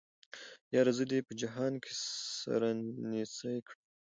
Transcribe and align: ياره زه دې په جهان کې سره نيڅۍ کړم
ياره 0.75 0.91
زه 0.97 1.03
دې 1.11 1.19
په 1.27 1.33
جهان 1.41 1.73
کې 1.83 1.91
سره 2.41 2.67
نيڅۍ 3.11 3.57
کړم 3.67 3.81